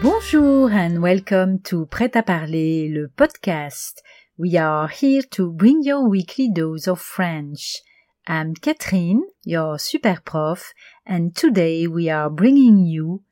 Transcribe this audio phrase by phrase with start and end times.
[0.00, 4.00] Bonjour and welcome to Prêt à parler, le podcast.
[4.38, 7.82] We are here to bring your weekly dose of French.
[8.28, 10.72] I'm Catherine, your super prof,
[11.04, 13.24] and today we are bringing you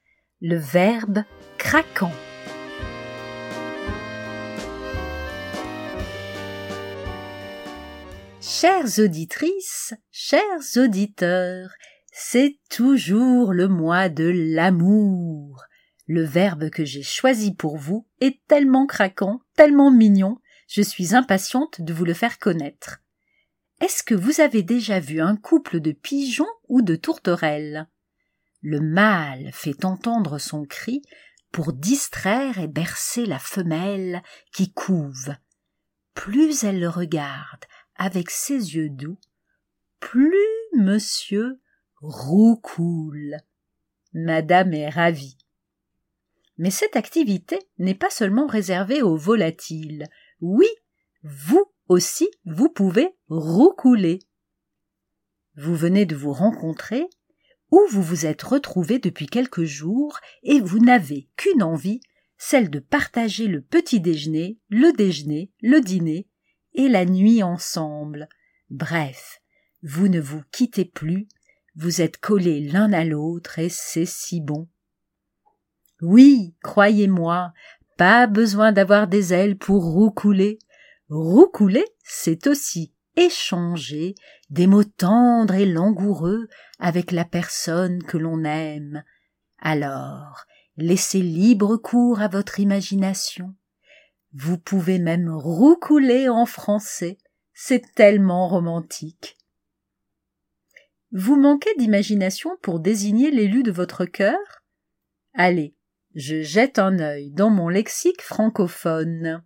[0.42, 1.22] le verbe
[1.56, 2.10] craquant.
[8.40, 11.70] Chères auditrices, chers auditeurs,
[12.10, 15.65] c'est toujours le mois de l'amour.
[16.06, 20.38] Le verbe que j'ai choisi pour vous est tellement craquant, tellement mignon,
[20.68, 23.00] je suis impatiente de vous le faire connaître.
[23.80, 27.88] Est-ce que vous avez déjà vu un couple de pigeons ou de tourterelles?
[28.62, 31.02] Le mâle fait entendre son cri
[31.52, 35.34] pour distraire et bercer la femelle qui couve.
[36.14, 37.64] Plus elle le regarde
[37.96, 39.18] avec ses yeux doux,
[40.00, 40.36] plus
[40.76, 41.60] monsieur
[42.00, 43.36] roucoule.
[44.12, 45.35] Madame est ravie.
[46.58, 50.06] Mais cette activité n'est pas seulement réservée aux volatiles.
[50.40, 50.68] Oui,
[51.22, 54.20] vous aussi, vous pouvez roucouler.
[55.56, 57.08] Vous venez de vous rencontrer,
[57.70, 62.00] ou vous vous êtes retrouvés depuis quelques jours, et vous n'avez qu'une envie,
[62.38, 66.28] celle de partager le petit déjeuner, le déjeuner, le dîner,
[66.74, 68.28] et la nuit ensemble.
[68.70, 69.40] Bref,
[69.82, 71.26] vous ne vous quittez plus,
[71.74, 74.68] vous êtes collés l'un à l'autre, et c'est si bon.
[76.02, 77.52] Oui, croyez-moi,
[77.96, 80.58] pas besoin d'avoir des ailes pour roucouler.
[81.08, 84.14] Roucouler, c'est aussi échanger
[84.50, 89.02] des mots tendres et langoureux avec la personne que l'on aime.
[89.58, 90.44] Alors,
[90.76, 93.54] laissez libre cours à votre imagination.
[94.34, 97.16] Vous pouvez même roucouler en français,
[97.54, 99.38] c'est tellement romantique.
[101.12, 104.36] Vous manquez d'imagination pour désigner l'élu de votre cœur?
[105.32, 105.75] Allez,
[106.16, 109.44] je jette un œil dans mon lexique francophone.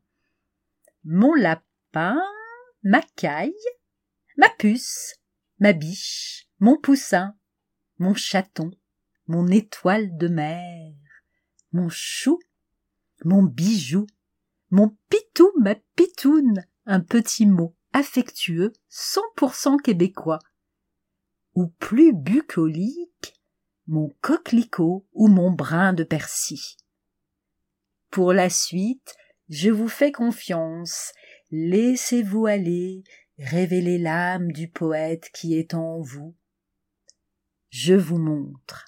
[1.02, 2.22] Mon lapin,
[2.84, 3.52] ma caille,
[4.36, 5.16] ma puce,
[5.58, 7.34] ma biche, mon poussin,
[7.98, 8.70] mon chaton,
[9.26, 10.94] mon étoile de mer,
[11.72, 12.38] mon chou,
[13.24, 14.06] mon bijou,
[14.70, 20.38] mon pitou, ma pitoune, un petit mot affectueux, cent pour cent québécois,
[21.56, 23.39] ou plus bucolique,
[23.90, 26.60] mon coquelicot ou mon brin de persil.
[28.08, 29.16] Pour la suite,
[29.48, 31.12] je vous fais confiance,
[31.50, 33.02] laissez-vous aller,
[33.36, 36.36] révélez l'âme du poète qui est en vous.
[37.70, 38.86] Je vous montre.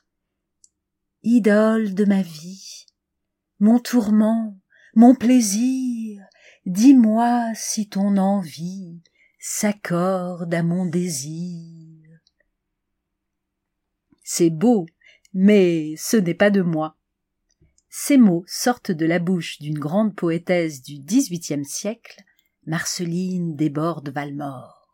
[1.25, 2.87] Idole de ma vie,
[3.59, 4.57] mon tourment,
[4.95, 6.23] mon plaisir,
[6.65, 9.03] dis-moi si ton envie
[9.41, 11.92] s'accorde à mon désir.
[14.35, 14.87] C'est beau,
[15.35, 16.97] mais ce n'est pas de moi.
[17.91, 22.19] Ces mots sortent de la bouche d'une grande poétesse du XVIIIe siècle,
[22.65, 24.89] Marceline Desbordes Valmore,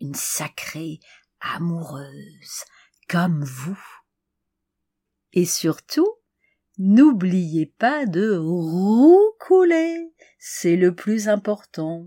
[0.00, 1.00] une sacrée
[1.40, 2.62] amoureuse
[3.08, 3.82] comme vous.
[5.32, 6.08] Et surtout,
[6.78, 12.06] n'oubliez pas de roucouler, c'est le plus important.